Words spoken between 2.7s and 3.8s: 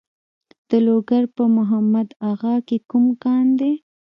کوم کان دی؟